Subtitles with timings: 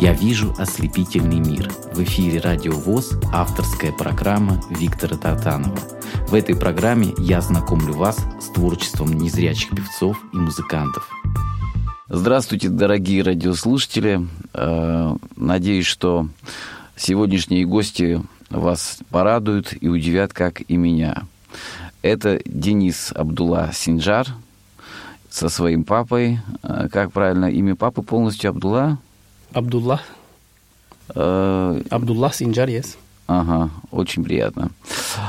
[0.00, 1.70] Я вижу ослепительный мир.
[1.92, 5.78] В эфире Радио ВОЗ авторская программа Виктора Тартанова.
[6.26, 11.06] В этой программе я знакомлю вас с творчеством незрячих певцов и музыкантов.
[12.08, 14.26] Здравствуйте, дорогие радиослушатели.
[14.54, 16.30] Э, надеюсь, что
[16.96, 21.24] сегодняшние гости вас порадуют и удивят, как и меня.
[22.00, 24.28] Это Денис Абдулла Синджар
[25.28, 26.40] со своим папой.
[26.62, 28.98] Э, как правильно имя папы полностью Абдулла?
[29.52, 30.00] Абдулла.
[31.14, 31.82] Э...
[31.90, 32.96] Абдулла Синджар, yes.
[33.26, 34.70] Ага, очень приятно.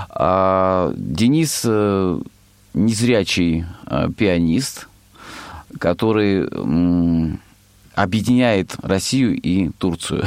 [0.09, 2.19] А, Денис э,
[2.73, 4.87] незрячий э, пианист,
[5.77, 6.47] который
[7.95, 10.23] объединяет Россию и Турцию.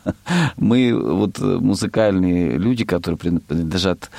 [0.56, 4.10] Мы вот музыкальные люди, которые принадлежат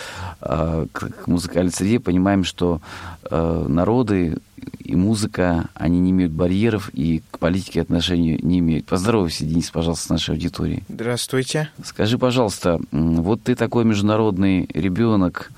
[0.42, 2.82] э, к музыкальной среде, понимаем, что
[3.30, 4.38] э, народы
[4.80, 8.86] и музыка, они не имеют барьеров и к политике отношения не имеют.
[8.86, 10.84] Поздоровайся, Денис, пожалуйста, с нашей аудиторией.
[10.90, 11.70] Здравствуйте.
[11.84, 15.52] Скажи, пожалуйста, вот ты такой международный ребенок,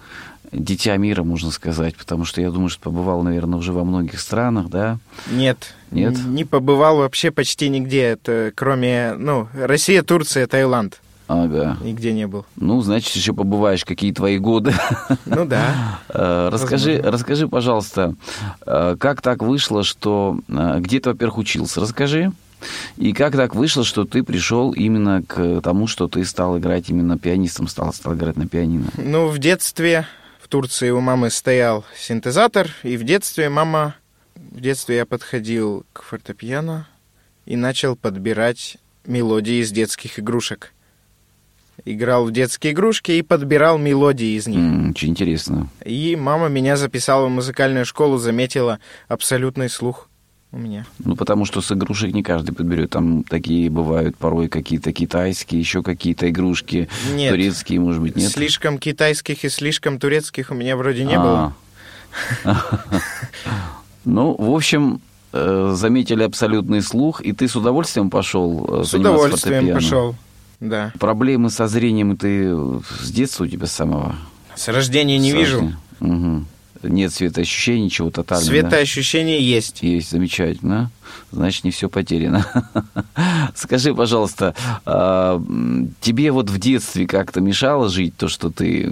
[0.52, 4.70] дитя мира, можно сказать, потому что я думаю, что побывал, наверное, уже во многих странах,
[4.70, 5.00] да?
[5.32, 5.74] Нет.
[5.92, 6.18] Нет?
[6.26, 11.02] Не побывал вообще почти нигде, это кроме, ну, Россия, Турция, Таиланд.
[11.28, 11.78] Ага.
[11.84, 12.46] Нигде не был.
[12.56, 14.74] Ну, значит, еще побываешь, какие твои годы.
[15.26, 16.00] Ну да.
[16.12, 18.16] Э, расскажи, расскажи, пожалуйста,
[18.66, 20.40] э, как так вышло, что...
[20.48, 21.80] Э, где ты, во-первых, учился?
[21.82, 22.32] Расскажи.
[22.98, 27.18] И как так вышло, что ты пришел именно к тому, что ты стал играть именно
[27.18, 28.88] пианистом, стал, стал играть на пианино?
[28.98, 30.08] Ну, в детстве
[30.50, 33.96] Турции у мамы стоял синтезатор, и в детстве мама...
[34.36, 36.88] В детстве я подходил к фортепиано
[37.46, 40.74] и начал подбирать мелодии из детских игрушек.
[41.86, 44.60] Играл в детские игрушки и подбирал мелодии из них.
[44.60, 45.70] Mm, очень интересно.
[45.86, 50.09] И мама меня записала в музыкальную школу, заметила абсолютный слух
[50.52, 50.86] у меня.
[51.00, 52.90] Ну, потому что с игрушек не каждый подберет.
[52.90, 57.32] Там такие бывают порой какие-то китайские, еще какие-то игрушки нет.
[57.32, 58.32] турецкие, может быть, нет?
[58.32, 61.54] Слишком китайских и слишком турецких у меня вроде не было.
[64.06, 65.02] Ну, в общем,
[65.34, 70.16] э, заметили абсолютный слух, и ты с удовольствием пошел э, С удовольствием пошел,
[70.60, 70.94] да.
[71.00, 72.50] Проблемы со зрением ты
[73.02, 74.16] с детства у тебя самого?
[74.56, 75.74] С рождения не вижу.
[76.00, 76.46] Угу.
[76.84, 78.48] Нет светоощущений, ничего тотального.
[78.48, 79.44] Светоощущения да?
[79.44, 79.84] есть.
[79.84, 80.92] Есть, замечательно.
[81.32, 82.46] Значит, не все потеряно.
[83.56, 85.42] Скажи, пожалуйста, а,
[86.02, 88.92] тебе вот в детстве как-то мешало жить то, что ты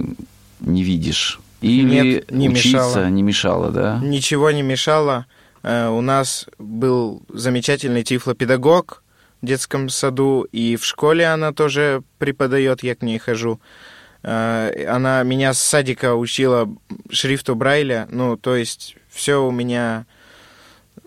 [0.60, 1.40] не видишь?
[1.60, 3.08] Или Нет, не учиться мешало.
[3.08, 3.98] не мешало, да?
[4.02, 5.26] Ничего не мешало.
[5.62, 9.02] Э, у нас был замечательный тифлопедагог
[9.42, 13.60] в детском саду, и в школе она тоже преподает, я к ней хожу.
[14.30, 16.68] Э, она меня с садика учила
[17.10, 18.06] шрифту Брайля.
[18.10, 20.04] Ну, то есть все у меня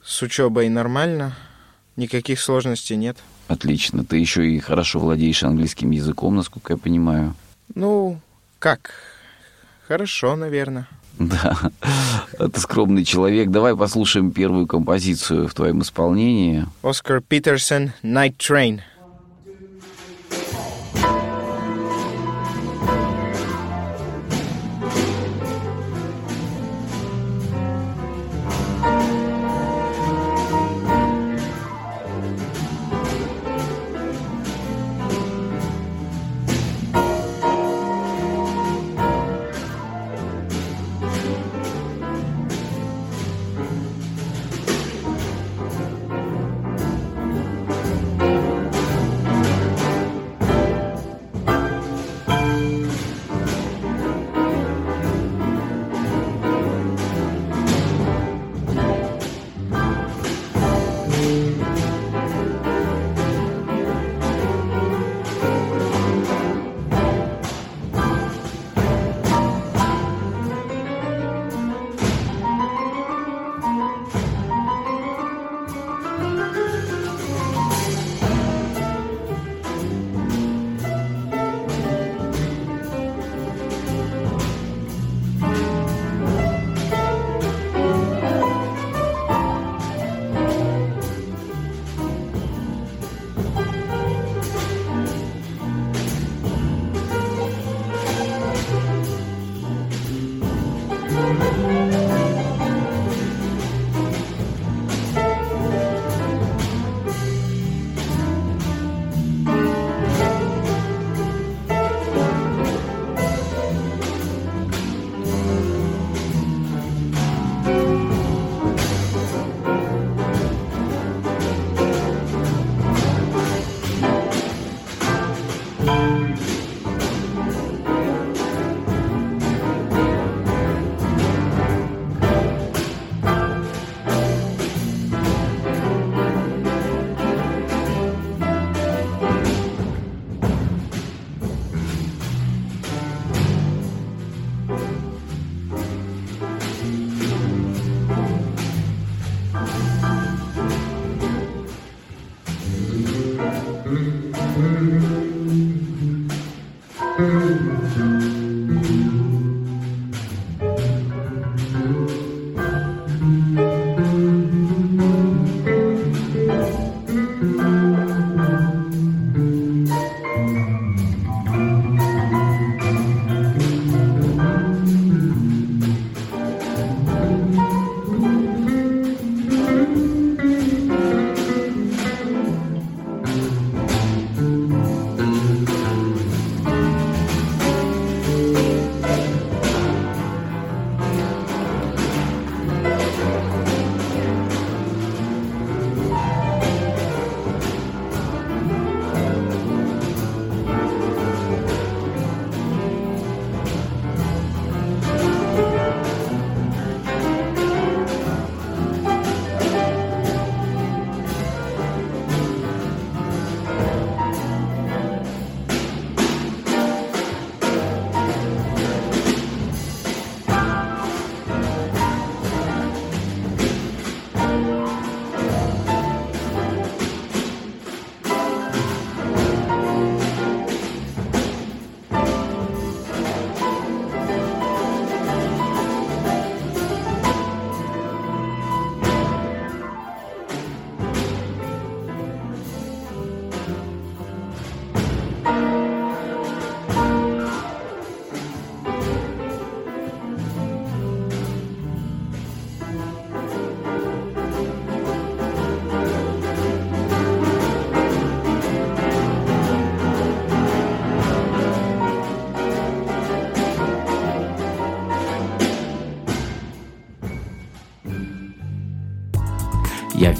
[0.04, 1.38] с учебой нормально,
[1.98, 3.18] никаких сложностей нет.
[3.48, 4.04] Отлично.
[4.04, 7.36] Ты еще и хорошо владеешь английским языком, насколько я понимаю.
[7.76, 8.20] Ну,
[8.58, 8.92] как?
[9.88, 10.88] Хорошо, наверное.
[11.20, 11.56] Да,
[12.40, 13.50] это скромный человек.
[13.50, 16.66] Давай послушаем первую композицию в твоем исполнении.
[16.82, 18.80] Оскар Питерсон «Night Train».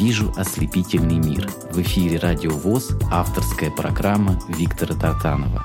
[0.02, 1.48] Вижу ослепительный мир».
[1.72, 5.64] В эфире «Радио ВОЗ» авторская программа Виктора Тартанова.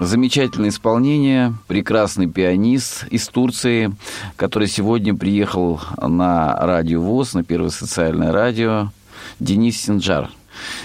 [0.00, 3.94] Замечательное исполнение, прекрасный пианист из Турции,
[4.36, 8.90] который сегодня приехал на радио ВОЗ, на Первое социальное радио,
[9.38, 10.30] Денис Синджар.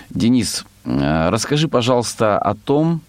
[0.10, 3.00] Денис, э, расскажи, пожалуйста, о том,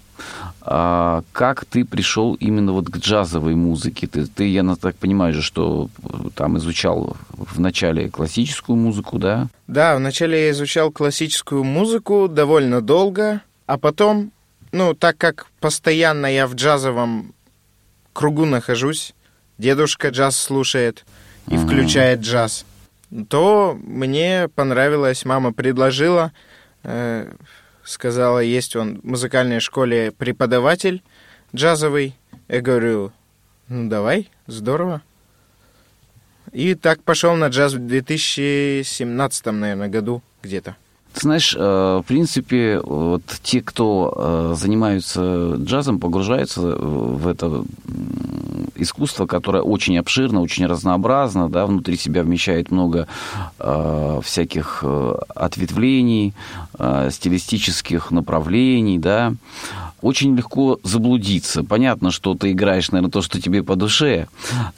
[0.62, 4.06] а как ты пришел именно вот к джазовой музыке?
[4.06, 5.88] Ты, ты, я так понимаю что
[6.34, 9.48] там изучал вначале классическую музыку, да?
[9.66, 14.32] Да, вначале я изучал классическую музыку довольно долго, а потом,
[14.72, 17.32] ну, так как постоянно я в джазовом
[18.12, 19.14] кругу нахожусь,
[19.56, 21.06] дедушка джаз слушает
[21.46, 21.64] и uh-huh.
[21.64, 22.66] включает джаз,
[23.28, 26.32] то мне понравилось, мама предложила...
[26.82, 27.32] Э,
[27.85, 31.03] сказала, есть он в музыкальной школе преподаватель
[31.55, 32.17] джазовый.
[32.49, 33.12] Я говорю,
[33.69, 35.03] ну давай, здорово.
[36.53, 40.77] И так пошел на джаз в 2017, наверное, году где-то.
[41.12, 47.65] Ты знаешь, э, в принципе, вот те, кто э, занимаются джазом, погружаются в это
[48.82, 53.06] искусство, которое очень обширно, очень разнообразно, да, внутри себя вмещает много
[53.58, 54.84] э, всяких
[55.34, 56.34] ответвлений,
[57.10, 59.34] стилистических направлений, да,
[60.01, 61.63] очень легко заблудиться.
[61.63, 64.29] Понятно, что ты играешь, наверное, то, что тебе по душе.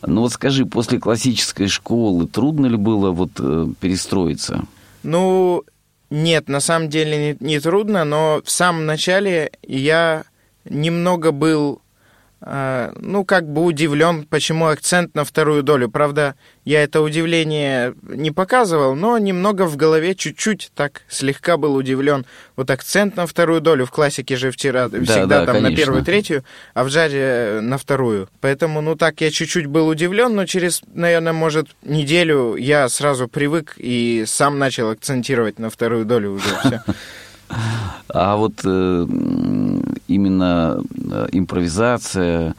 [0.04, 3.32] Но вот скажи, после классической школы трудно ли было вот
[3.78, 4.64] перестроиться?
[5.02, 5.62] Ну,
[6.10, 10.24] нет, на самом деле не, не трудно, но в самом начале я
[10.64, 11.81] немного был
[12.44, 15.88] ну, как бы удивлен, почему акцент на вторую долю.
[15.88, 16.34] Правда,
[16.64, 22.26] я это удивление не показывал, но немного в голове чуть-чуть так слегка был удивлен.
[22.56, 25.70] Вот акцент на вторую долю в классике же вчера да, всегда да, там конечно.
[25.70, 26.44] на первую, третью,
[26.74, 28.28] а в джазе на вторую.
[28.40, 33.74] Поэтому, ну, так я чуть-чуть был удивлен, но через, наверное, может, неделю я сразу привык
[33.76, 36.82] и сам начал акцентировать на вторую долю уже все.
[38.08, 39.06] А вот э,
[40.08, 42.54] именно э, импровизация,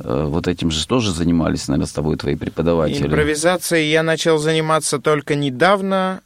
[0.00, 3.06] э, вот этим же тоже занимались, наверное, с тобой твои преподаватели.
[3.06, 6.20] Импровизацией я начал заниматься только недавно,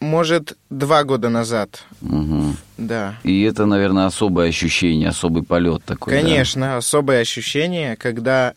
[0.00, 1.84] может, два года назад.
[2.02, 2.56] Угу.
[2.78, 3.18] Да.
[3.22, 6.12] И это, наверное, особое ощущение, особый полет такой.
[6.12, 6.76] Конечно, да?
[6.76, 8.52] особое ощущение, когда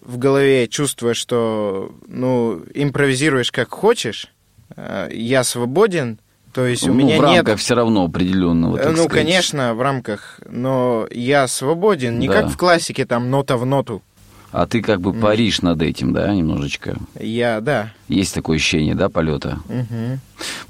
[0.00, 4.28] в голове чувствуешь, что ну, импровизируешь как хочешь,
[4.76, 6.18] я свободен,
[6.54, 7.58] то есть ну, у меня в рамках нет...
[7.58, 9.10] все равно определенного, так Ну, сказать.
[9.10, 12.42] конечно, в рамках, но я свободен, не да.
[12.42, 14.02] как в классике, там, нота в ноту.
[14.52, 16.96] А ты как бы паришь над этим, да, немножечко?
[17.18, 17.92] Я, да.
[18.06, 19.58] Есть такое ощущение, да, полета?
[19.68, 20.20] Угу.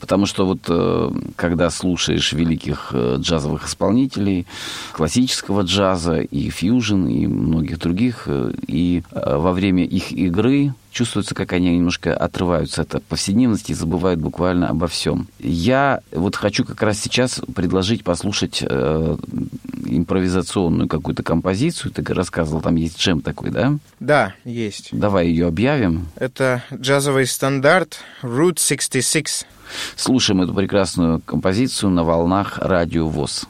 [0.01, 4.47] Потому что вот э, когда слушаешь великих э, джазовых исполнителей,
[4.93, 11.53] классического джаза и фьюжн, и многих других, э, и во время их игры чувствуется, как
[11.53, 15.27] они немножко отрываются от повседневности и забывают буквально обо всем.
[15.39, 19.17] Я вот хочу как раз сейчас предложить послушать э,
[19.85, 21.93] импровизационную какую-то композицию.
[21.93, 23.77] Ты рассказывал, там есть джем такой, да?
[24.01, 24.91] Да, есть.
[24.93, 26.07] Давай ее объявим.
[26.17, 29.47] Это джазовый стандарт Route 66.
[29.97, 33.47] Слушаем эту прекрасную композицию на волнах радио ВОЗ.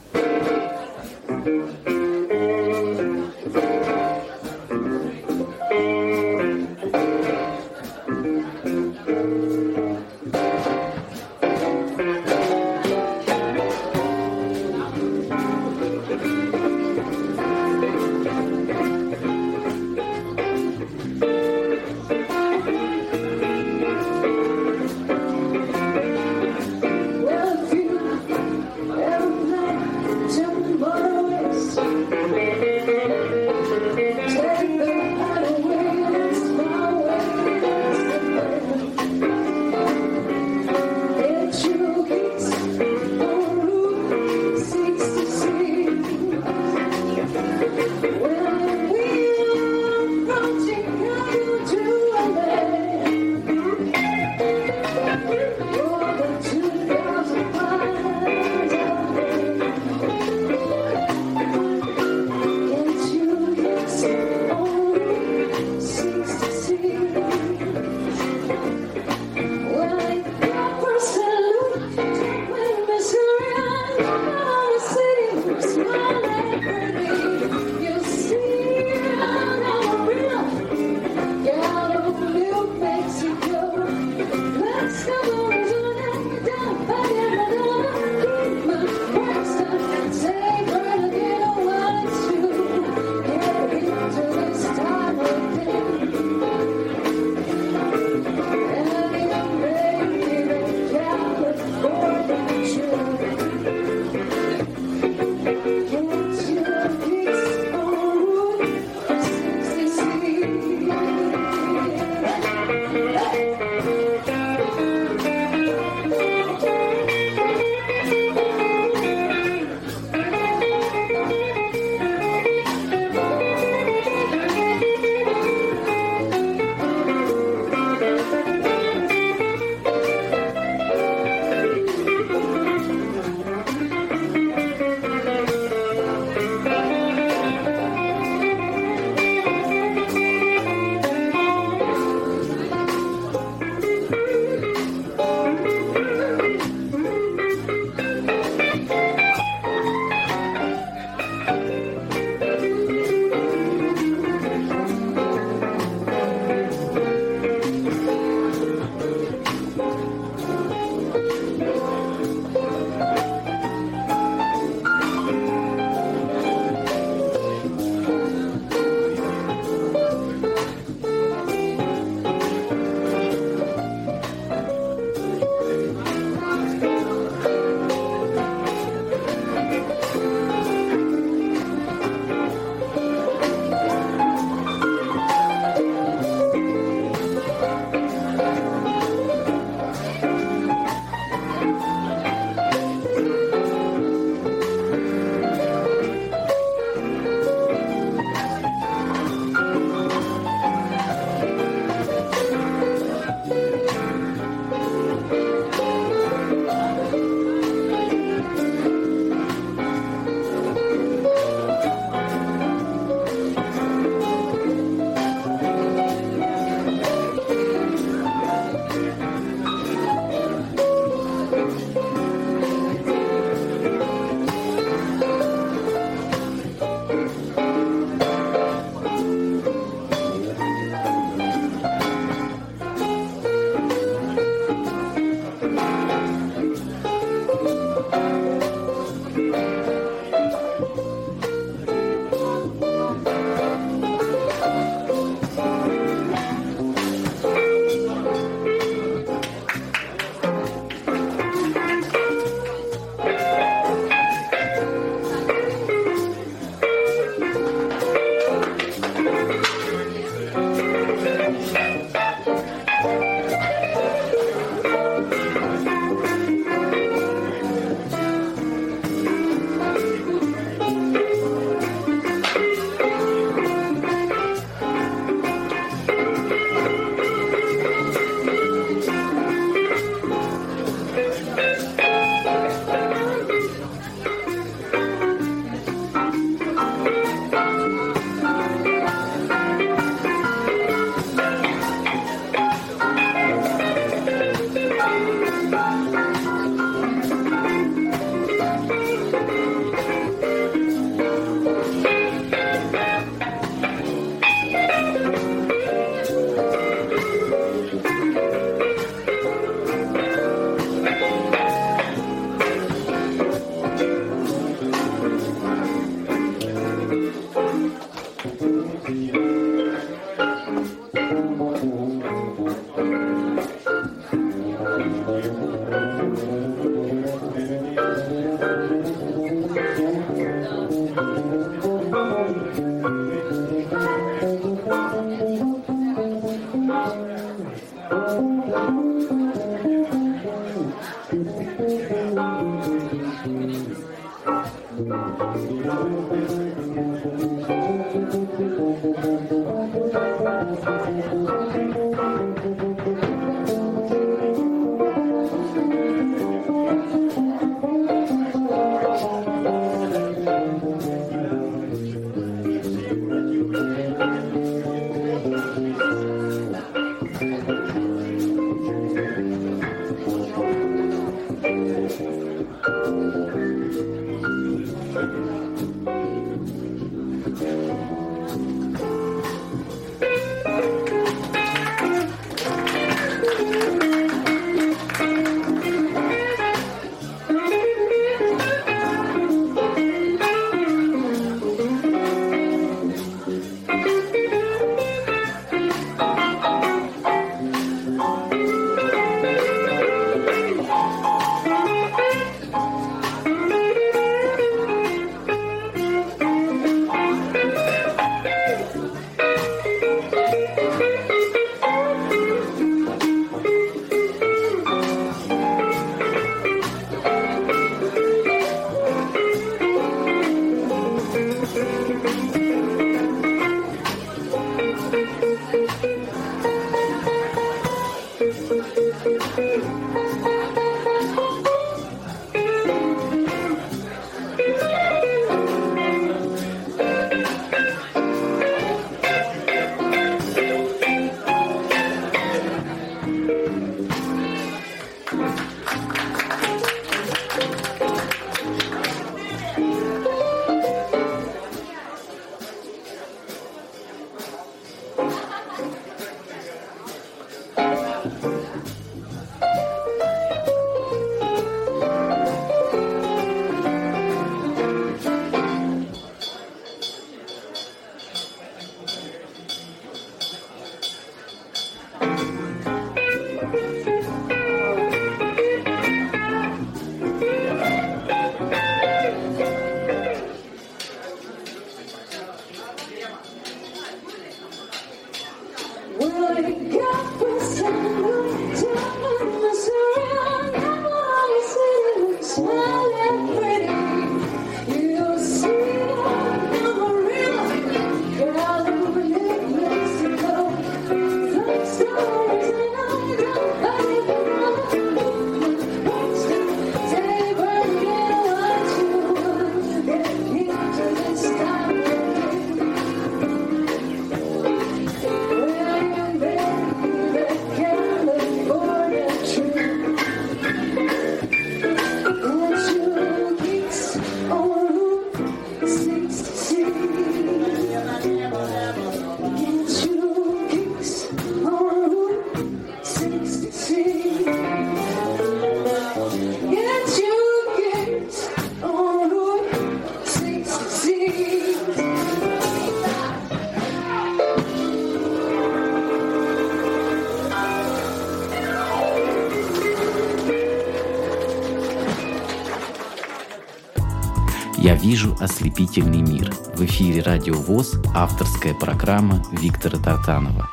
[554.93, 556.53] «Вижу ослепительный мир».
[556.75, 560.69] В эфире «Радио ВОЗ» авторская программа Виктора Тартанова.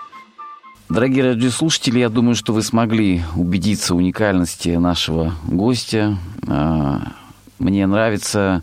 [0.91, 6.19] Дорогие радиослушатели, я думаю, что вы смогли убедиться в уникальности нашего гостя.
[6.47, 7.13] А,
[7.59, 8.63] мне нравится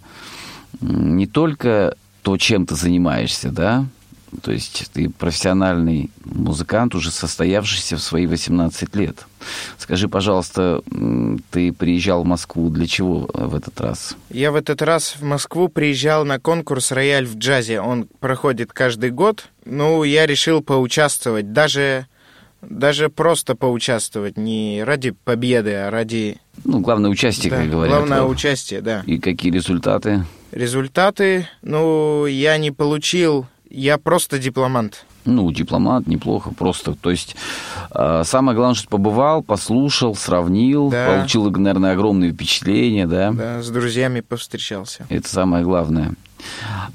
[0.82, 3.86] не только то, чем ты занимаешься, да,
[4.44, 9.26] то есть ты профессиональный музыкант, уже состоявшийся в свои 18 лет.
[9.78, 10.82] Скажи, пожалуйста,
[11.52, 14.16] ты приезжал в Москву для чего в этот раз?
[14.30, 17.80] Я в этот раз в Москву приезжал на конкурс «Рояль в джазе».
[17.80, 19.50] Он проходит каждый год.
[19.66, 22.08] Ну, я решил поучаствовать, даже,
[22.62, 26.38] даже просто поучаствовать, не ради победы, а ради...
[26.64, 27.96] Ну, главное участие, да, как говорят.
[27.96, 29.04] Главное участие, да.
[29.06, 30.26] И какие результаты?
[30.52, 35.06] Результаты, ну, я не получил я просто дипломант.
[35.30, 36.94] Ну, дипломат, неплохо, просто.
[36.94, 37.36] То есть
[37.92, 41.08] э, самое главное, что побывал, послушал, сравнил, да.
[41.08, 43.32] получил, наверное, огромные впечатления, да?
[43.32, 45.06] Да, с друзьями повстречался.
[45.10, 46.16] Это самое главное.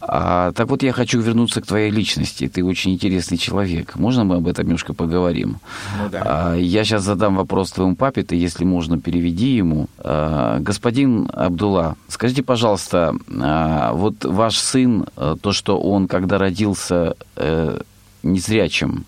[0.00, 2.48] А, так вот, я хочу вернуться к твоей личности.
[2.48, 3.96] Ты очень интересный человек.
[3.96, 5.58] Можно мы об этом немножко поговорим?
[5.98, 6.22] Ну, да.
[6.24, 9.88] а, я сейчас задам вопрос твоему папе, ты, если можно, переведи ему.
[9.98, 17.14] А, господин Абдулла, скажите, пожалуйста, а, вот ваш сын, а, то, что он, когда родился
[17.36, 17.80] э,
[18.23, 19.05] незрячим,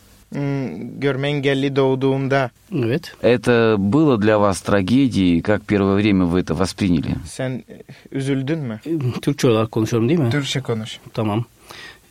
[0.99, 2.51] görme engelli doğduğumda.
[2.71, 3.15] Evet.
[3.21, 7.15] Это было для вас трагедией, как первое время вы это восприняли?
[7.25, 7.63] Sen
[8.11, 8.79] üzüldün mü?
[9.21, 10.29] Türkçe olarak konuşuyorum değil mi?
[10.29, 10.99] Türkçe konuş.
[11.13, 11.45] Tamam.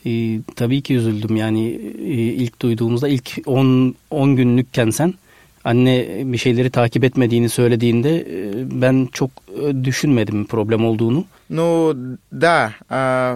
[0.06, 5.14] Ee, tabii ki üzüldüm yani e, ilk duyduğumuzda ilk 10 10 günlükken sen
[5.64, 9.30] anne bir şeyleri takip etmediğini söylediğinde e, ben çok
[9.62, 11.24] e, düşünmedim problem olduğunu.
[11.47, 12.75] Ну да,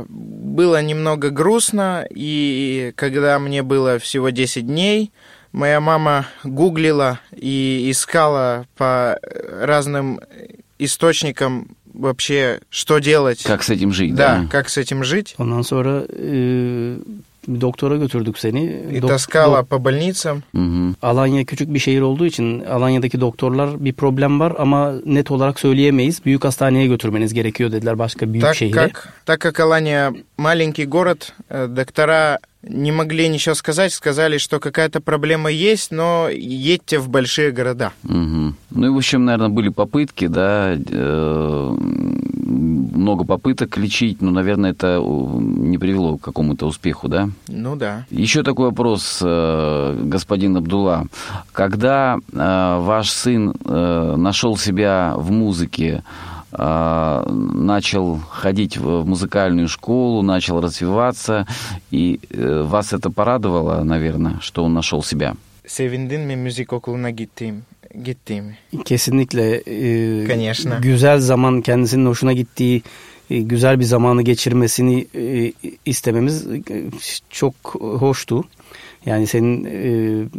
[0.07, 5.11] было немного грустно, и когда мне было всего 10 дней,
[5.51, 9.19] моя мама гуглила и искала по
[9.61, 10.19] разным
[10.79, 13.43] источникам вообще, что делать.
[13.43, 14.39] Как с этим жить, да?
[14.41, 15.35] Да, как с этим жить.
[15.37, 16.99] Ondan sonra e,
[17.48, 18.82] bir doktora götürdük seni.
[18.92, 20.42] И таскала по больницам.
[20.54, 25.60] Hı Alanya küçük bir şehir olduğu için Alanya'daki doktorlar bir problem var ama net olarak
[25.60, 26.24] söyleyemeyiz.
[26.24, 28.74] Büyük hastaneye götürmeniz gerekiyor dediler başka büyük так şehire.
[28.74, 34.99] Как, так как Алания маленький город, э, доктора не могли ничего сказать, сказали, что какая-то
[34.99, 37.93] проблема есть, но едьте в большие города.
[38.03, 38.53] Угу.
[38.71, 41.77] Ну и, в общем, наверное, были попытки, да, э,
[42.49, 47.29] много попыток лечить, но, наверное, это не привело к какому-то успеху, да?
[47.47, 48.05] Ну да.
[48.09, 51.05] Еще такой вопрос, э, господин Абдулла.
[51.53, 56.03] Когда э, ваш сын э, нашел себя в музыке,
[56.56, 61.46] начал ходить в музыкальную школу, начал развиваться,
[61.90, 65.34] и вас это порадовало, наверное, что он нашел себя?
[65.66, 67.64] Sevindin mi müzik okuluna gittiğim?
[68.02, 68.58] gittiğimi.
[68.84, 72.82] Kesinlikle e, güzel zaman kendisinin hoşuna gittiği
[73.30, 75.52] e, güzel bir zamanı geçirmesini e,
[75.84, 76.60] istememiz e,
[77.30, 78.44] çok hoştu.
[79.06, 79.90] Yani senin e,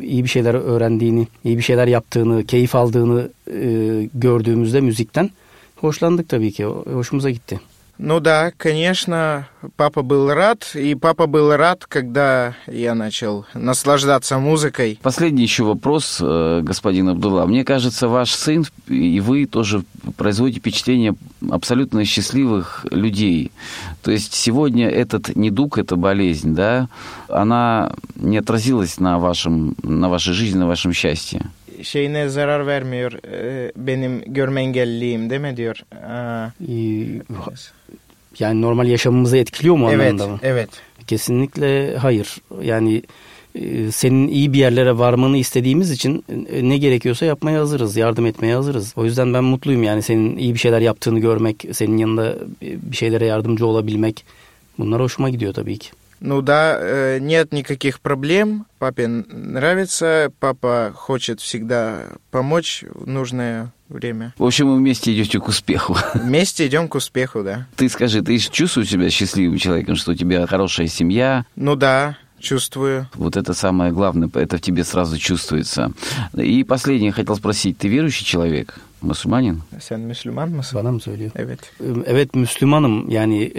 [0.01, 3.60] iyi bir şeyler öğrendiğini, iyi bir şeyler yaptığını, keyif aldığını e,
[4.13, 5.30] gördüğümüzde müzikten
[5.81, 6.64] hoşlandık tabii ki.
[6.64, 7.61] Hoşumuza gitti.
[8.03, 14.99] Ну да, конечно, папа был рад, и папа был рад, когда я начал наслаждаться музыкой.
[15.03, 17.45] Последний еще вопрос, э, господин Абдулла.
[17.45, 19.85] Мне кажется, ваш сын и вы тоже
[20.16, 21.14] производите впечатление
[21.51, 23.53] абсолютно счастливых людей.
[24.03, 26.88] То есть сегодня этот недуг, эта болезнь, да,
[27.29, 31.51] она не отразилась на, вашем, на вашей жизни, на вашем счастье.
[31.83, 33.12] Şeyine zarar vermiyor
[33.77, 35.85] benim görme engelliyim değil mi diyor.
[38.38, 40.38] Yani normal yaşamımızı etkiliyor mu evet, anlamında mı?
[40.43, 40.69] Evet.
[41.07, 42.37] Kesinlikle hayır.
[42.62, 43.03] Yani
[43.90, 46.25] senin iyi bir yerlere varmanı istediğimiz için
[46.62, 48.93] ne gerekiyorsa yapmaya hazırız, yardım etmeye hazırız.
[48.97, 53.27] O yüzden ben mutluyum yani senin iyi bir şeyler yaptığını görmek, senin yanında bir şeylere
[53.27, 54.25] yardımcı olabilmek.
[54.79, 55.90] Bunlar hoşuma gidiyor tabii ki.
[56.20, 58.66] Ну да, э, нет никаких проблем.
[58.78, 64.35] Папе нравится, папа хочет всегда помочь в нужное время.
[64.38, 65.96] В общем, вы вместе идете к успеху.
[66.14, 67.66] Вместе идем к успеху, да.
[67.76, 71.44] Ты скажи, ты чувствуешь себя счастливым человеком, что у тебя хорошая семья?
[71.56, 73.09] Ну да, чувствую.
[73.14, 75.92] Вот это самое главное, это в тебе сразу чувствуется.
[76.35, 78.78] И последнее хотел спросить, ты верующий человек?
[79.02, 79.62] Müslümanın.
[79.80, 80.78] Sen Müslüman mısın?
[80.78, 81.30] Bana mı söylüyor?
[81.37, 81.72] Evet.
[82.06, 83.52] Evet Müslümanım yani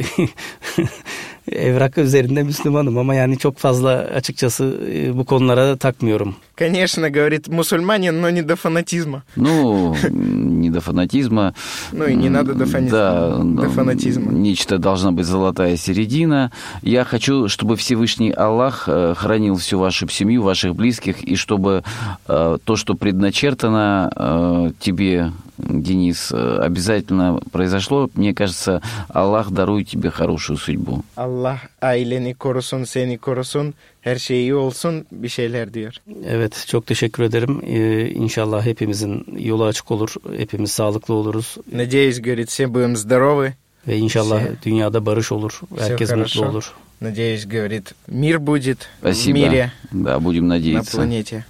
[1.51, 4.79] evrak üzerinde Müslümanım ama yani çok fazla açıkçası
[5.13, 6.35] bu konulara takmıyorum.
[6.61, 9.23] Конечно, говорит мусульманин, но не до фанатизма.
[9.35, 11.55] Ну, не до фанатизма.
[11.91, 12.87] Ну и не надо до, фани...
[12.87, 14.31] да, до фанатизма.
[14.31, 16.51] Нечто должна быть золотая середина.
[16.83, 18.87] Я хочу, чтобы Всевышний Аллах
[19.17, 21.83] хранил всю вашу семью, ваших близких, и чтобы
[22.27, 25.31] то, что предначертано тебе
[25.69, 28.09] Денис, обязательно произошло.
[28.15, 31.03] Мне кажется, Аллах дарует тебе хорошую судьбу.
[31.15, 35.93] Аллах aileni korusun, seni korusun, her şey iyi olsun bir şeyler diyor.
[36.25, 37.61] Evet, çok teşekkür ederim.
[37.65, 41.57] Ee, inşallah hepimizin yolu açık olur, hepimiz sağlıklı oluruz.
[41.71, 43.53] Надеюсь, говорит, все будем здоровы.
[43.87, 46.73] Ve inşallah все, dünyada barış olur, herkes mutlu olur.
[47.01, 49.33] Надеюсь, говорит, мир будет Спасибо.
[49.33, 49.71] в мире.
[49.91, 50.97] Да, будем надеяться.
[50.97, 51.45] На планете.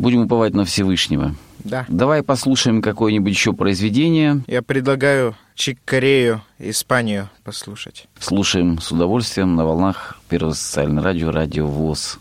[0.00, 1.34] Будем уповать на Всевышнего.
[1.58, 1.84] Да.
[1.88, 4.42] Давай послушаем какое-нибудь еще произведение.
[4.46, 8.08] Я предлагаю Чик Корею, Испанию послушать.
[8.18, 12.18] Слушаем с удовольствием на волнах Первого социального радио, радио ВОЗ.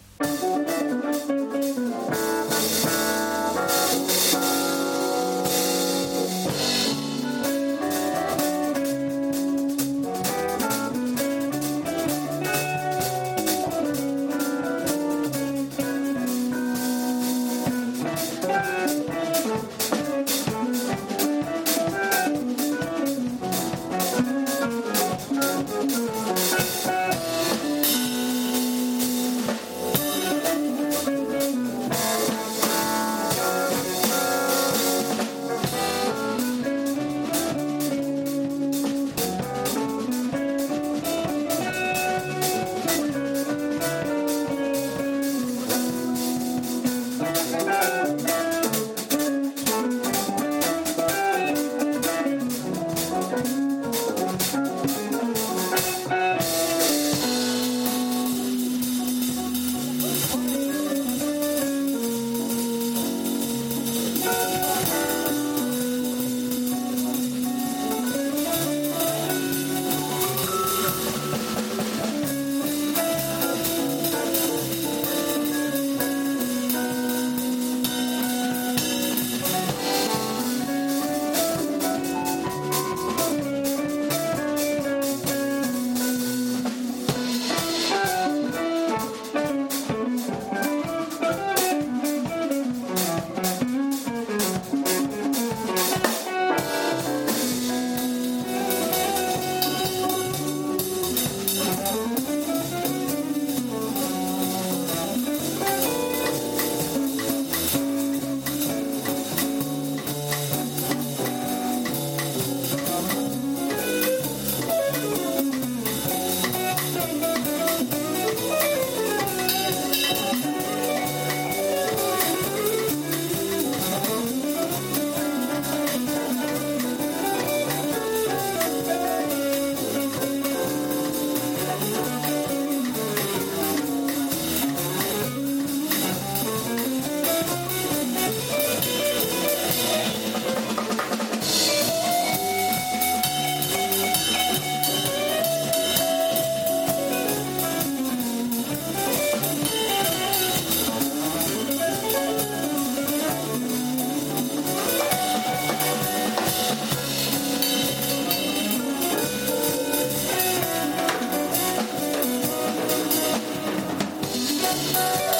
[164.79, 165.38] Bye.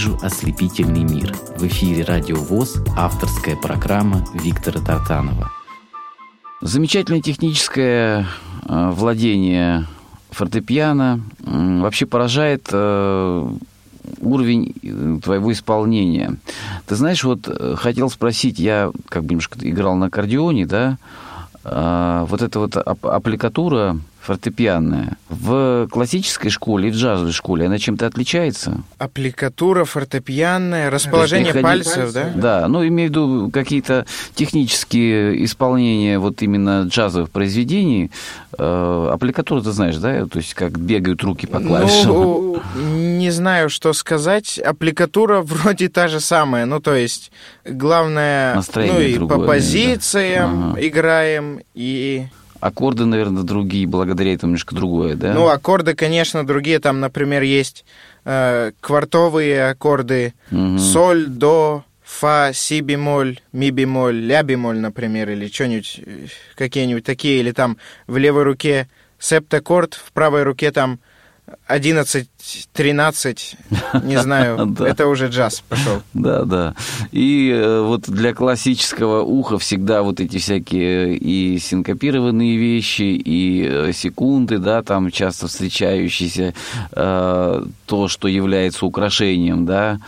[0.00, 1.34] Вижу ослепительный мир.
[1.58, 5.50] В эфире Радио ВОЗ авторская программа Виктора Тартанова.
[6.62, 8.26] Замечательное техническое
[8.64, 9.84] э, владение
[10.30, 13.52] фортепиано вообще поражает э,
[14.22, 16.36] уровень э, твоего исполнения.
[16.86, 20.96] Ты знаешь, вот хотел спросить, я как бы немножко играл на аккордеоне, да,
[21.62, 28.82] вот эта вот аппликатура фортепианная в классической школе и в джазовой школе она чем-то отличается?
[28.98, 32.30] Аппликатура фортепианная, расположение пальцев, да?
[32.34, 38.10] Да, ну, имею в виду какие-то технические исполнения вот именно джазовых произведений.
[38.58, 40.26] Э, аппликатура, ты знаешь, да?
[40.26, 42.08] То есть как бегают руки по клавишам.
[42.08, 44.58] Ну, не знаю, что сказать.
[44.58, 46.66] Аппликатура вроде та же самая.
[46.66, 47.32] Ну, то есть,
[47.64, 50.86] главное, Настроение ну, и другое, по позициям да.
[50.86, 52.26] играем, и
[52.60, 55.32] Аккорды, наверное, другие, благодаря этому немножко другое, да?
[55.32, 56.78] Ну, аккорды, конечно, другие.
[56.78, 57.84] Там, например, есть
[58.24, 60.78] э, квартовые аккорды угу.
[60.78, 67.40] соль, до, фа, си бемоль, ми бемоль, ля бемоль, например, или что-нибудь, э, какие-нибудь такие.
[67.40, 70.98] Или там в левой руке септаккорд, в правой руке там
[71.66, 72.28] 11,
[72.72, 73.56] 13,
[74.02, 76.02] не знаю, это уже джаз пошел.
[76.14, 76.74] Да, да.
[77.12, 83.92] И э, вот для классического уха всегда вот эти всякие и синкопированные вещи, и э,
[83.92, 86.54] секунды, да, там часто встречающиеся,
[86.92, 89.98] э, то, что является украшением, да,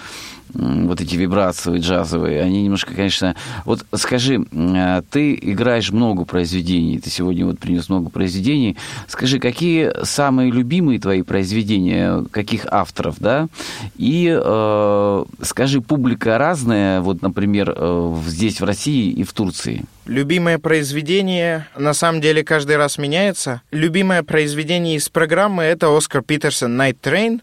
[0.54, 3.34] вот эти вибрации джазовые, они немножко, конечно...
[3.64, 8.76] Вот скажи, а, ты играешь много произведений, ты сегодня вот принес много произведений.
[9.08, 13.48] Скажи, какие самые любимые твои произведения, каких авторов, да?
[13.96, 19.84] И э, скажи, публика разная, вот, например, э, здесь, в России и в Турции?
[20.06, 23.62] Любимое произведение, на самом деле, каждый раз меняется.
[23.70, 27.40] Любимое произведение из программы— это Оскар Питерсон «Night Train»,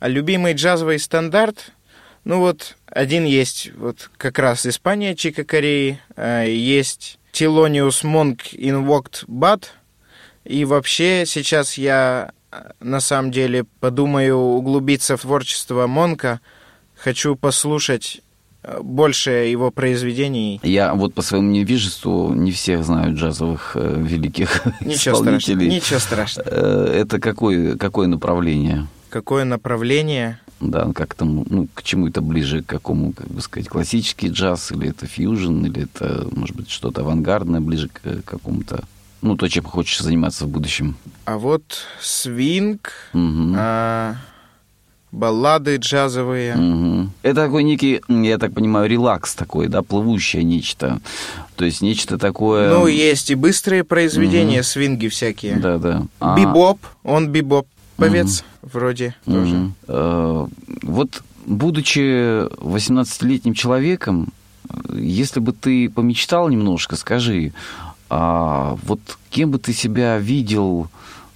[0.00, 1.72] а любимый джазовый стандарт—
[2.24, 9.26] ну вот один есть вот как раз Испания, Чика Кореи, а, есть Тилониус Монк Invoked
[9.26, 9.64] Bad,
[10.44, 12.32] и вообще сейчас я
[12.80, 16.40] на самом деле подумаю углубиться в творчество Монка,
[16.96, 18.20] хочу послушать
[18.62, 20.60] а, больше его произведений.
[20.62, 25.40] Я вот по своему невежеству не всех знаю джазовых э, великих ничего исполнителей.
[25.40, 26.48] Страшного, ничего страшного.
[26.50, 28.86] Э, это какое, какое направление?
[29.08, 30.38] Какое направление?
[30.70, 34.72] Да, как там, ну, к чему это ближе, к какому, как бы сказать, классический джаз,
[34.72, 38.84] или это фьюжн, или это, может быть, что-то авангардное, ближе к какому-то,
[39.20, 40.96] ну, то, чем хочешь заниматься в будущем.
[41.24, 41.62] А вот
[42.00, 43.54] свинг, угу.
[43.56, 44.16] а,
[45.10, 46.56] баллады джазовые.
[46.56, 47.10] Угу.
[47.22, 51.00] Это такой некий, я так понимаю, релакс такой, да, плывущее нечто.
[51.56, 52.70] То есть нечто такое...
[52.70, 54.66] Ну, есть и быстрые произведения, угу.
[54.66, 55.56] свинги всякие.
[55.56, 56.02] Да, да.
[56.18, 56.36] А...
[56.36, 58.70] Бибоп, он бибоп певец угу.
[58.72, 59.34] вроде угу.
[59.34, 59.70] тоже.
[59.88, 60.46] Э,
[60.82, 64.32] вот будучи 18-летним человеком,
[64.92, 67.52] если бы ты помечтал немножко, скажи,
[68.08, 70.88] а вот кем бы ты себя видел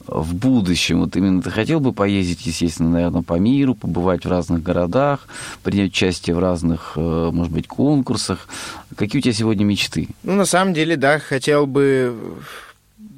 [0.07, 1.01] в будущем?
[1.01, 5.27] Вот именно ты хотел бы поездить, естественно, наверное, по миру, побывать в разных городах,
[5.63, 8.49] принять участие в разных, э, может быть, конкурсах.
[8.95, 10.09] Какие у тебя сегодня мечты?
[10.23, 12.15] Ну, на самом деле, да, хотел бы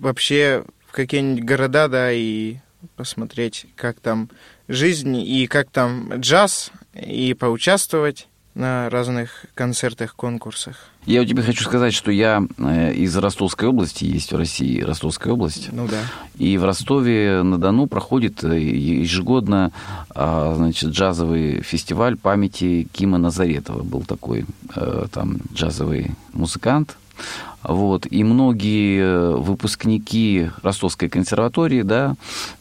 [0.01, 2.57] вообще в какие-нибудь города, да, и
[2.97, 4.31] посмотреть, как там
[4.69, 10.89] жизнь и как там джаз, и поучаствовать на разных концертах, конкурсах.
[11.07, 15.33] Я у тебя хочу сказать, что я э, из Ростовской области, есть в России Ростовская
[15.33, 15.69] область.
[15.71, 16.01] Ну да.
[16.39, 19.71] И в Ростове-на-Дону проходит э, ежегодно
[20.11, 23.85] а, значит, джазовый фестиваль памяти Кима Назаретова.
[23.85, 26.97] Был такой э, там джазовый музыкант,
[27.63, 32.15] вот, и многие э, выпускники Ростовской консерватории, да,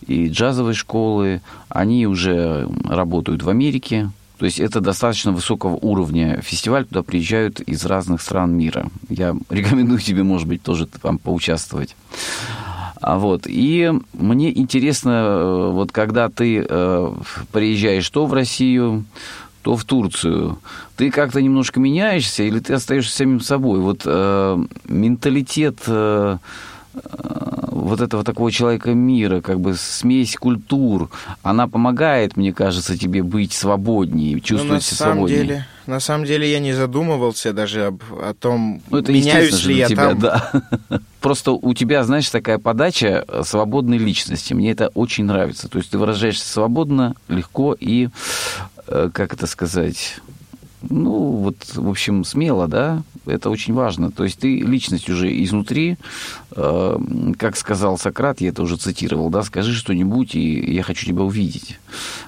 [0.05, 6.85] и джазовой школы, они уже работают в Америке, то есть это достаточно высокого уровня фестиваль,
[6.85, 8.87] туда приезжают из разных стран мира.
[9.09, 11.95] Я рекомендую тебе, может быть, тоже там поучаствовать.
[13.01, 13.43] А вот.
[13.45, 17.13] И мне интересно, э, вот когда ты э,
[17.51, 19.05] приезжаешь то в Россию,
[19.67, 20.59] то в Турцию,
[20.95, 23.81] ты как-то немножко меняешься или ты остаешься самим собой?
[23.81, 26.37] Вот э, менталитет э,
[26.93, 31.09] э, вот этого такого человека мира, как бы смесь культур,
[31.43, 35.43] она помогает, мне кажется, тебе быть свободнее, чувствовать ну, себя свободнее.
[35.43, 39.75] Деле, на самом деле я не задумывался даже об, о том, ну, это меняюсь ли
[39.79, 40.19] я тебя, там.
[40.19, 40.51] Да.
[41.19, 44.53] Просто у тебя, знаешь, такая подача свободной личности.
[44.53, 45.67] Мне это очень нравится.
[45.67, 48.07] То есть ты выражаешься свободно, легко и
[48.76, 50.19] Э, как это сказать,
[50.89, 54.11] ну, вот, в общем, смело, да, это очень важно.
[54.11, 55.97] То есть ты личность уже изнутри,
[56.55, 56.99] э,
[57.37, 61.79] как сказал Сократ, я это уже цитировал, да, скажи что-нибудь, и я хочу тебя увидеть.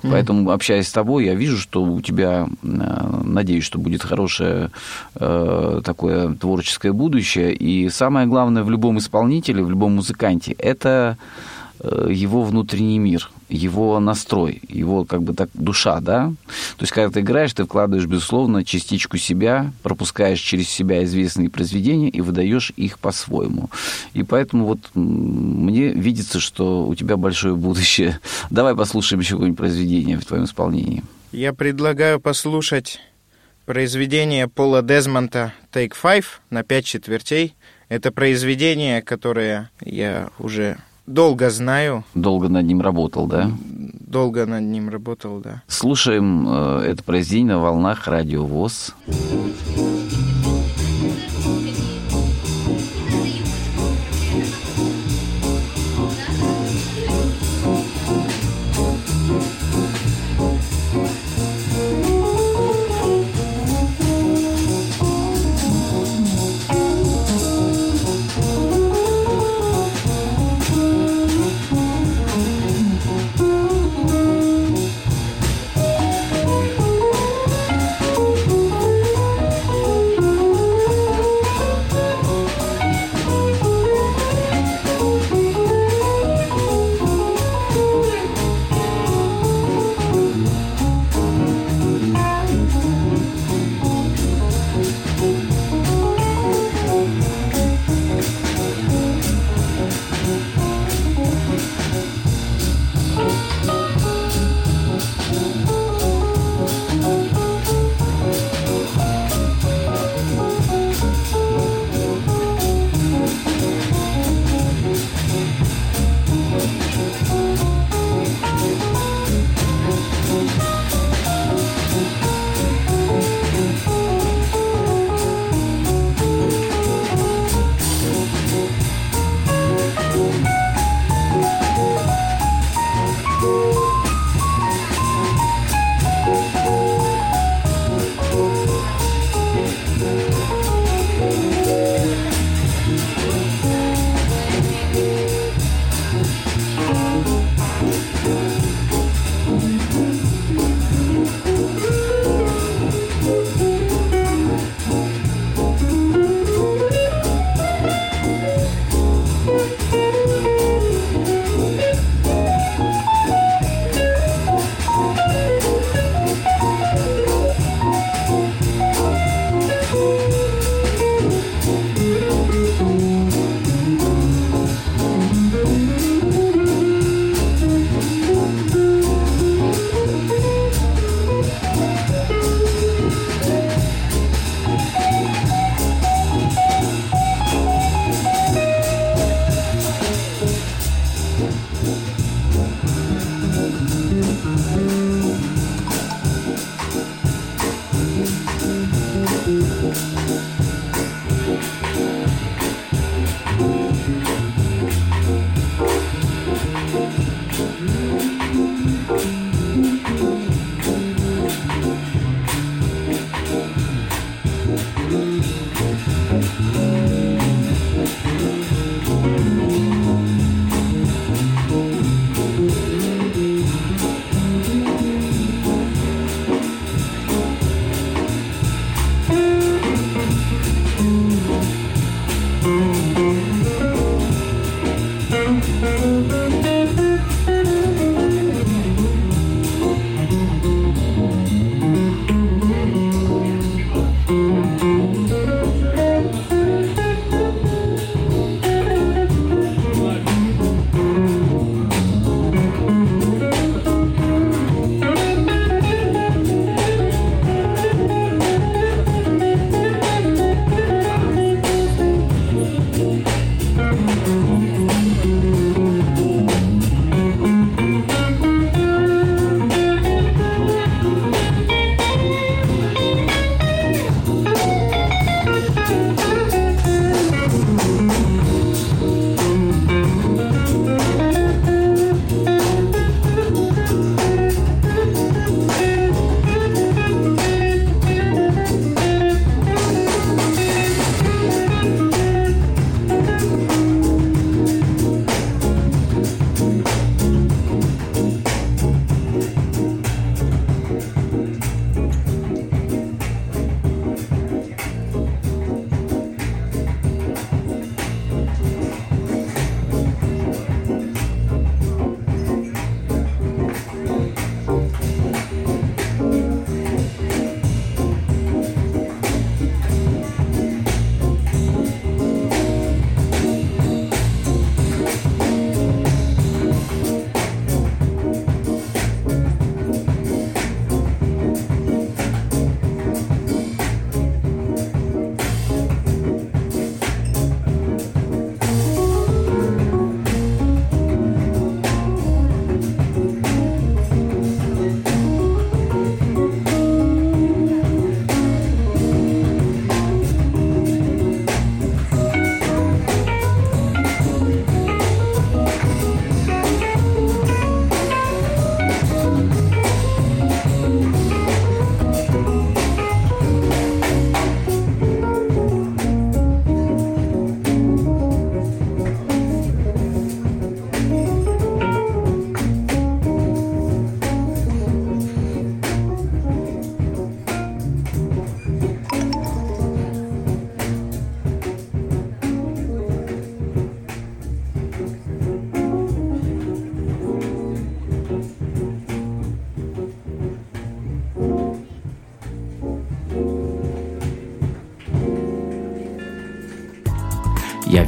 [0.01, 0.11] Mm-hmm.
[0.11, 4.71] Поэтому, общаясь с тобой, я вижу, что у тебя, э, надеюсь, что будет хорошее
[5.15, 7.53] э, такое творческое будущее.
[7.53, 11.17] И самое главное в любом исполнителе, в любом музыканте, это
[11.81, 16.31] Э, его внутренний мир, его настрой, его как бы так душа, да.
[16.77, 22.09] То есть, когда ты играешь, ты вкладываешь, безусловно, частичку себя, пропускаешь через себя известные произведения
[22.09, 23.69] и выдаешь их по-своему.
[24.13, 28.19] И поэтому вот мне видится, что у тебя большое будущее.
[28.49, 31.03] Давай послушаем еще какое-нибудь произведение в твоем исполнении.
[31.31, 32.99] Я предлагаю послушать
[33.65, 37.53] произведение Пола Дезмонта «Take Five» на пять четвертей.
[37.87, 40.77] Это произведение, которое я уже
[41.09, 42.03] Долго знаю.
[42.13, 43.49] Долго над ним работал, да?
[43.65, 45.63] Долго над ним работал, да.
[45.67, 48.93] Слушаем э, это произведение на волнах радио ВОЗ.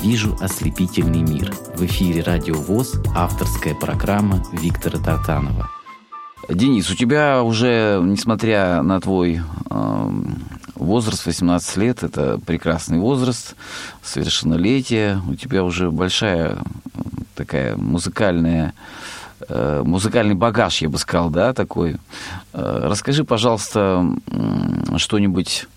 [0.02, 1.54] Вижу ослепительный мир.
[1.76, 5.70] В эфире Радио ВОЗ авторская программа Виктора Тартанова.
[6.49, 10.10] Денис, у тебя уже, несмотря на твой э,
[10.76, 13.56] возраст 18 лет, это прекрасный возраст,
[14.02, 16.58] совершеннолетие, у тебя уже большая
[17.36, 18.74] такая музыкальная
[19.47, 21.97] э, музыкальный багаж, я бы сказал, да, такой.
[22.54, 24.04] Э, расскажи, пожалуйста,
[24.97, 25.68] что-нибудь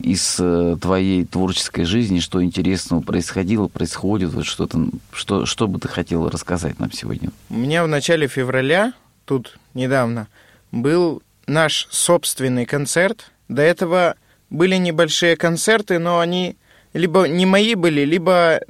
[0.00, 5.88] из э, твоей творческой жизни, что интересного происходило, происходит, вот что-то, что, что бы ты
[5.88, 7.30] хотела рассказать нам сегодня?
[7.48, 8.92] У меня в начале февраля,
[9.24, 10.28] тут недавно,
[10.72, 13.30] был наш собственный концерт.
[13.48, 14.16] До этого
[14.50, 16.56] были небольшие концерты, но они
[16.92, 18.60] либо не мои были, либо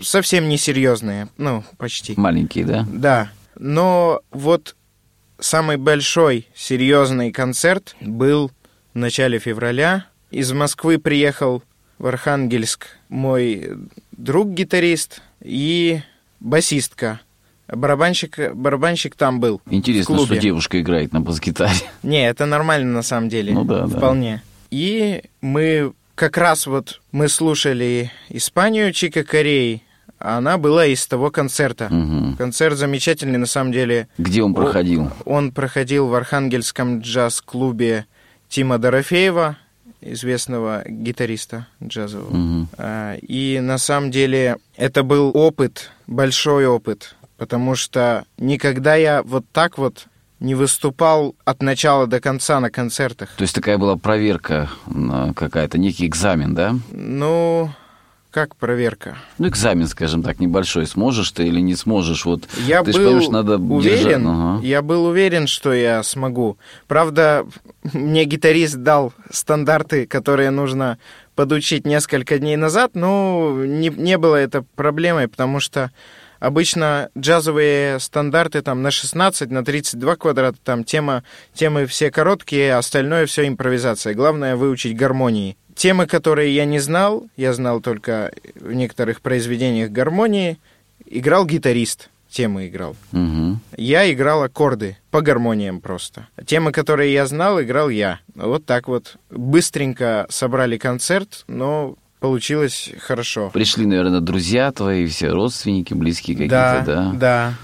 [0.00, 2.14] совсем несерьезные, ну, почти.
[2.16, 2.86] Маленькие, да?
[2.92, 3.32] Да.
[3.58, 4.76] Но вот
[5.38, 8.50] самый большой серьезный концерт был
[8.94, 11.62] в начале февраля из Москвы приехал
[11.98, 13.70] в Архангельск мой
[14.12, 16.00] друг-гитарист и
[16.40, 17.20] басистка.
[17.68, 19.60] Барабанщик, барабанщик там был.
[19.70, 21.74] Интересно, что девушка играет на бас-гитаре.
[22.02, 23.52] Не, это нормально на самом деле.
[23.52, 24.36] Ну да, вполне.
[24.36, 24.42] Да.
[24.70, 29.82] И мы как раз вот мы слушали Испанию Чика Кореи,
[30.18, 31.86] а она была из того концерта.
[31.86, 32.36] Угу.
[32.38, 34.08] Концерт замечательный на самом деле.
[34.18, 35.10] Где он проходил?
[35.24, 38.06] Он проходил в Архангельском джаз-клубе
[38.48, 39.56] Тима Дорофеева
[40.00, 42.30] известного гитариста джазового.
[42.30, 42.68] Угу.
[43.22, 49.78] И на самом деле это был опыт, большой опыт, потому что никогда я вот так
[49.78, 50.06] вот
[50.40, 53.30] не выступал от начала до конца на концертах.
[53.36, 54.70] То есть такая была проверка
[55.36, 56.76] какая-то, некий экзамен, да?
[56.90, 57.70] Ну,
[58.30, 59.16] как проверка?
[59.38, 60.86] Ну, экзамен, скажем так, небольшой.
[60.86, 62.24] Сможешь ты или не сможешь?
[62.24, 64.64] Вот я ты был же надо уверен, ага.
[64.64, 66.56] я был уверен, что я смогу.
[66.86, 67.46] Правда,
[67.92, 70.98] мне гитарист дал стандарты, которые нужно
[71.34, 75.90] подучить несколько дней назад, но не, не было это проблемой, потому что
[76.38, 81.22] обычно джазовые стандарты там на 16, на 32 квадрата, там тема,
[81.54, 84.14] темы все короткие, а остальное все импровизация.
[84.14, 85.56] Главное выучить гармонии.
[85.80, 90.58] Темы, которые я не знал, я знал только в некоторых произведениях гармонии,
[91.06, 92.96] играл гитарист темы играл.
[93.14, 93.56] Угу.
[93.78, 96.28] Я играл аккорды по гармониям просто.
[96.44, 98.20] Темы, которые я знал, играл я.
[98.34, 103.48] Вот так вот быстренько собрали концерт, но получилось хорошо.
[103.48, 106.84] Пришли, наверное, друзья твои, все родственники, близкие какие-то, да?
[106.84, 107.54] Да, да.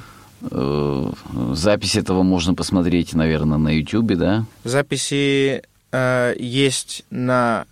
[0.53, 1.13] Э,
[1.53, 4.47] запись этого можно посмотреть, наверное, на YouTube, да?
[4.65, 5.63] Записи
[5.93, 7.67] э, есть на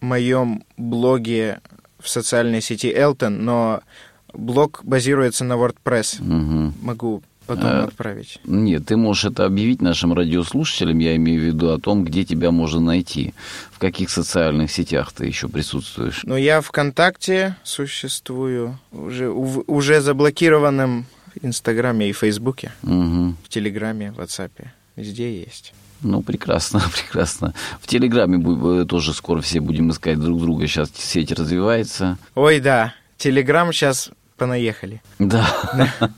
[0.00, 1.60] моем блоге
[1.98, 3.82] в социальной сети Elton, но
[4.32, 6.20] блог базируется на WordPress.
[6.20, 6.74] Угу.
[6.82, 8.38] Могу потом а, отправить.
[8.44, 12.50] Нет, ты можешь это объявить нашим радиослушателям, я имею в виду о том, где тебя
[12.50, 13.34] можно найти,
[13.72, 16.20] в каких социальных сетях ты еще присутствуешь.
[16.24, 23.34] Ну, я ВКонтакте существую, уже, уже заблокированным в Инстаграме и Фейсбуке, угу.
[23.42, 24.52] в Телеграме, в WhatsApp,
[24.96, 25.72] везде есть.
[26.02, 27.54] Ну, прекрасно, прекрасно.
[27.80, 30.66] В Телеграме тоже скоро все будем искать друг друга.
[30.66, 32.18] Сейчас сеть развивается.
[32.34, 32.94] Ой, да.
[33.16, 35.02] Телеграм сейчас понаехали.
[35.18, 35.46] Да.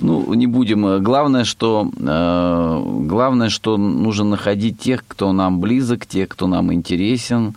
[0.00, 1.02] Ну, не будем.
[1.02, 7.56] Главное, что, э, главное, что нужно находить тех, кто нам близок, тех, кто нам интересен,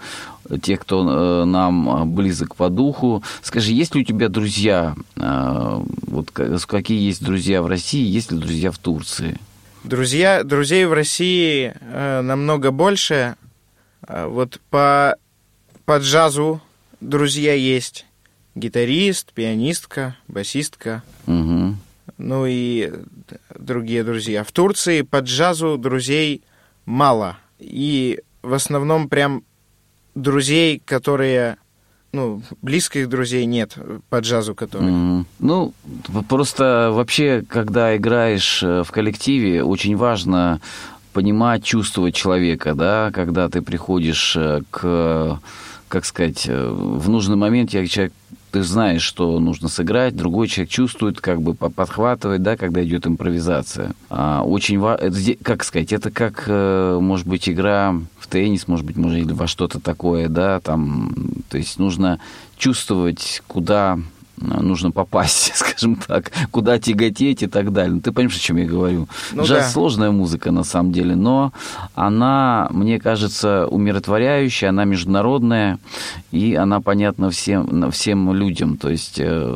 [0.64, 3.24] тех, кто э, нам близок по духу.
[3.44, 4.96] Скажи, есть ли у тебя друзья?
[5.18, 9.39] Э, вот какие есть друзья в России, есть ли друзья в Турции?
[9.84, 13.36] Друзья, друзей в России э, намного больше.
[14.08, 15.16] Э, вот по,
[15.86, 16.62] по джазу
[17.00, 18.06] друзья есть.
[18.54, 21.02] Гитарист, пианистка, басистка.
[21.26, 21.76] Угу.
[22.20, 22.94] Ну и
[23.58, 24.44] другие друзья.
[24.44, 26.44] В Турции по джазу друзей
[26.86, 27.38] мало.
[27.58, 29.44] И в основном прям
[30.14, 31.58] друзей, которые
[32.14, 33.78] ну, близких друзей нет
[34.09, 34.91] по джазу, которые.
[34.91, 35.26] Mm-hmm.
[35.39, 35.74] Ну,
[36.28, 40.59] просто вообще, когда играешь э, в коллективе, очень важно
[41.14, 45.39] понимать, чувствовать человека, да, когда ты приходишь э, к,
[45.88, 48.14] как сказать, э, в нужный момент человек
[48.52, 53.93] ты знаешь, что нужно сыграть, другой человек чувствует, как бы подхватывает, да, когда идет импровизация.
[54.10, 55.12] А, очень важно,
[55.43, 57.95] как сказать, это как, может быть, игра
[58.32, 61.14] теннис, может быть, может, или во что-то такое, да, там,
[61.49, 62.20] то есть нужно
[62.58, 67.96] чувствовать, куда э, нужно попасть, скажем так, куда тяготеть и так далее.
[67.96, 69.08] Ну, ты понимаешь, о чем я говорю?
[69.32, 69.70] Ну, Джаз да.
[69.70, 71.54] сложная музыка, на самом деле, но
[71.96, 75.80] она, мне кажется, умиротворяющая, она международная,
[76.32, 78.78] и она понятна всем, всем людям.
[78.78, 79.56] То есть э,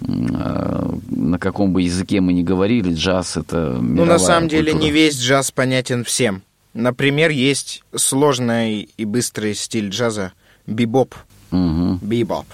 [0.00, 4.62] э, на каком бы языке мы ни говорили, джаз это Ну, на самом культура.
[4.64, 6.42] деле, не весь джаз понятен всем.
[6.74, 10.32] Например, есть сложный и быстрый стиль джаза
[10.66, 11.14] бибоп.
[11.50, 11.98] Угу.
[12.02, 12.46] Бибоп.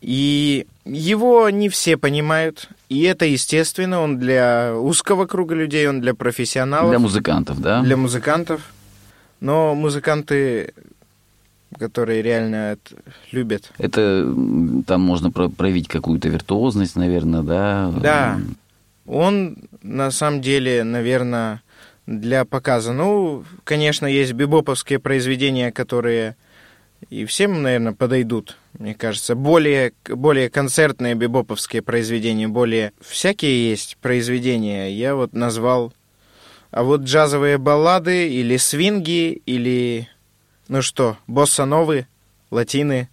[0.00, 6.14] И его не все понимают, и это естественно, он для узкого круга людей, он для
[6.14, 6.90] профессионалов.
[6.90, 7.82] Для музыкантов, да?
[7.82, 8.60] Для музыкантов.
[9.40, 10.72] Но музыканты,
[11.78, 12.96] которые реально это
[13.32, 13.72] любят.
[13.78, 14.32] Это
[14.86, 17.92] там можно проявить какую-то виртуозность, наверное, да?
[18.00, 18.40] Да.
[19.06, 21.62] Он на самом деле, наверное,
[22.06, 22.92] для показа.
[22.92, 26.36] Ну, конечно, есть бибоповские произведения, которые
[27.10, 29.34] и всем, наверное, подойдут, мне кажется.
[29.34, 34.90] Более, более концертные бибоповские произведения, более всякие есть произведения.
[34.90, 35.92] Я вот назвал...
[36.72, 40.08] А вот джазовые баллады или свинги, или,
[40.68, 42.06] ну что, босса-новы,
[42.50, 43.08] латины,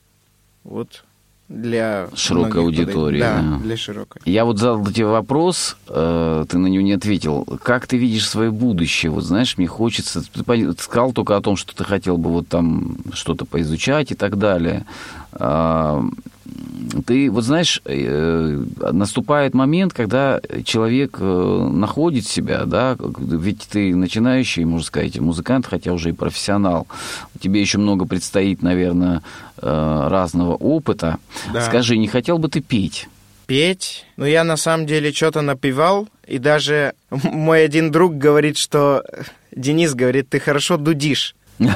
[0.63, 1.05] вот
[1.49, 3.19] для широкой аудитории.
[3.19, 4.21] Да, да, для широкой.
[4.25, 7.45] Я вот задал тебе вопрос, э, ты на него не ответил.
[7.61, 9.11] Как ты видишь свое будущее?
[9.11, 10.21] Вот знаешь, мне хочется...
[10.21, 14.37] Ты сказал только о том, что ты хотел бы вот там что-то поизучать и так
[14.37, 14.85] далее.
[15.39, 16.03] А,
[17.05, 24.65] ты вот знаешь, э, наступает момент, когда человек э, находит себя, да, ведь ты начинающий,
[24.65, 26.87] можно сказать, музыкант, хотя уже и профессионал.
[27.39, 29.21] Тебе еще много предстоит, наверное,
[29.61, 31.17] э, разного опыта.
[31.53, 31.61] Да.
[31.61, 33.07] Скажи, не хотел бы ты петь?
[33.47, 34.05] Петь?
[34.17, 39.03] Ну, я на самом деле что-то напевал, и даже мой один друг говорит, что...
[39.55, 41.35] Денис говорит, ты хорошо дудишь.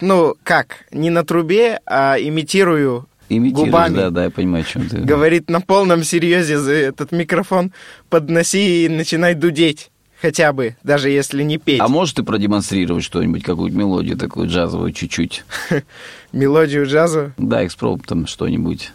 [0.00, 0.84] Ну, как?
[0.92, 3.96] Не на трубе, а имитирую губами.
[3.96, 4.98] да, да, я понимаю, о чем ты.
[4.98, 7.72] Говорит на полном серьезе этот микрофон
[8.08, 9.90] подноси и начинай дудеть.
[10.20, 11.80] Хотя бы, даже если не петь.
[11.80, 15.44] А можешь ты продемонстрировать что-нибудь, какую-то мелодию такую джазовую чуть-чуть?
[16.32, 17.32] Мелодию джазу?
[17.36, 18.92] Да, экспромтом что-нибудь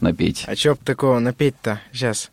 [0.00, 0.44] напеть.
[0.46, 1.80] А чё такого напеть-то?
[1.92, 2.30] Сейчас.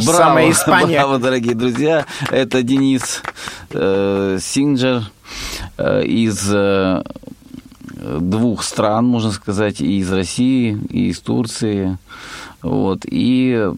[0.00, 0.98] Та браво, самая Испания.
[0.98, 2.06] Браво, дорогие друзья.
[2.30, 3.22] Это Денис
[3.70, 5.02] э, Синджер
[5.76, 7.02] э, из э,
[8.20, 11.98] двух стран, можно сказать, и из России, и из Турции.
[12.62, 13.68] Вот, и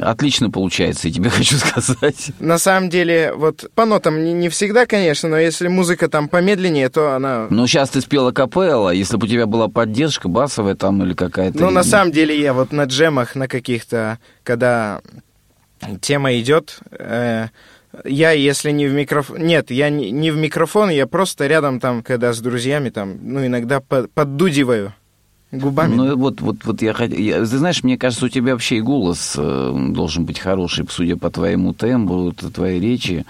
[0.00, 2.30] отлично получается, я тебе хочу сказать.
[2.38, 6.88] На самом деле, вот по нотам не, не всегда, конечно, но если музыка там помедленнее,
[6.88, 7.48] то она...
[7.50, 11.58] Ну, сейчас ты спела капелла, если бы у тебя была поддержка басовая там или какая-то...
[11.58, 15.00] Ну, на самом деле, я вот на джемах, на каких-то, когда
[16.00, 17.48] тема идет, э,
[18.04, 19.38] я, если не в микрофон...
[19.38, 23.80] Нет, я не, в микрофон, я просто рядом там, когда с друзьями там, ну, иногда
[23.80, 24.92] под, поддудиваю
[25.52, 25.94] губами.
[25.94, 27.16] Ну, вот, вот, вот я хотел...
[27.16, 31.30] Ты знаешь, мне кажется, у тебя вообще и голос э, должен быть хороший, судя по
[31.30, 33.24] твоему тембру, твоей речи.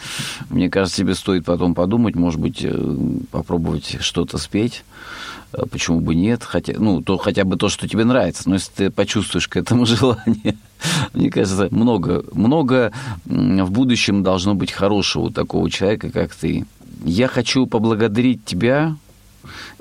[0.48, 2.74] Мне кажется, тебе стоит потом подумать, может быть, э,
[3.30, 4.84] попробовать что-то спеть.
[5.54, 6.42] Э, почему бы нет?
[6.44, 8.48] Хотя, ну, то хотя бы то, что тебе нравится.
[8.48, 10.56] Но если ты почувствуешь к этому желание,
[11.12, 12.92] мне кажется, много, много
[13.24, 16.66] в будущем должно быть хорошего у такого человека, как ты.
[17.04, 18.96] Я хочу поблагодарить тебя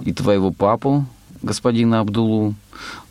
[0.03, 1.05] и твоего папу,
[1.41, 2.55] господина Абдулу,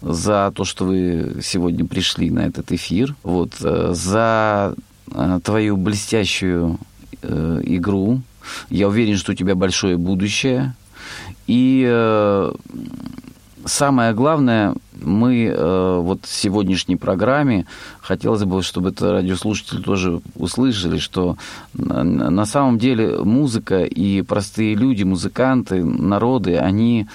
[0.00, 4.74] за то, что вы сегодня пришли на этот эфир, вот, э, за
[5.10, 6.78] э, твою блестящую
[7.22, 8.20] игру.
[8.68, 10.74] Я уверен, что у тебя большое будущее.
[11.53, 12.53] И э,
[13.66, 17.66] самое главное, мы э, вот в сегодняшней программе
[18.00, 21.36] хотелось бы, чтобы это радиослушатели тоже услышали, что
[21.74, 27.07] на самом деле музыка и простые люди, музыканты, народы, они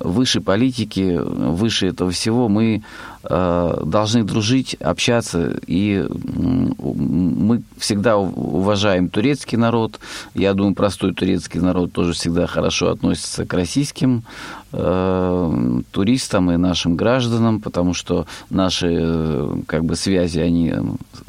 [0.00, 2.48] выше политики, выше этого всего.
[2.48, 2.82] Мы
[3.22, 10.00] э, должны дружить, общаться, и мы всегда уважаем турецкий народ.
[10.34, 14.24] Я думаю, простой турецкий народ тоже всегда хорошо относится к российским
[14.72, 20.74] э, туристам и нашим гражданам, потому что наши э, как бы связи, они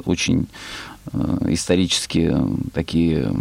[0.04, 0.46] очень
[1.48, 2.34] исторически
[2.72, 3.32] такие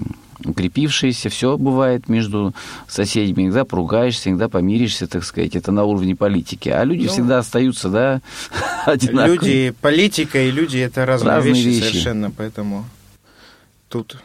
[0.43, 2.53] укрепившиеся, все бывает между
[2.87, 6.69] соседями, иногда поругаешься, иногда помиришься, так сказать, это на уровне политики.
[6.69, 8.21] А люди ну, всегда остаются, да,
[8.85, 9.67] одинаковые.
[9.67, 12.85] Люди, политика и люди это разные, разные вещи, вещи совершенно, поэтому
[13.89, 14.17] тут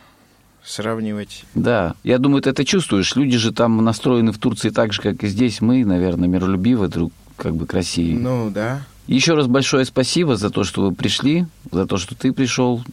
[0.64, 1.44] сравнивать.
[1.54, 3.16] Да, я думаю, ты это чувствуешь.
[3.16, 7.12] Люди же там настроены в Турции так же, как и здесь мы, наверное, миролюбивы, друг
[7.40, 8.18] как бы красивее.
[8.18, 8.82] Ну, да.
[9.06, 12.84] Еще раз большое спасибо за то, что вы пришли, за то, что ты пришел.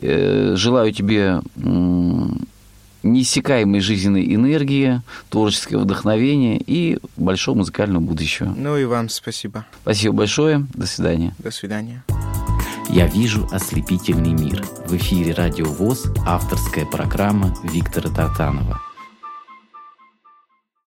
[0.00, 2.46] Э, желаю тебе не
[3.02, 5.00] неиссякаемой жизненной энергии,
[5.30, 8.54] творческого вдохновения и большого музыкального будущего.
[8.54, 9.64] Ну и вам спасибо.
[9.82, 10.66] Спасибо большое.
[10.74, 11.34] До свидания.
[11.38, 12.04] До свидания.
[12.90, 14.64] «Я вижу ослепительный мир».
[14.86, 18.80] В эфире «Радио ВОЗ» авторская программа Виктора Тартанова–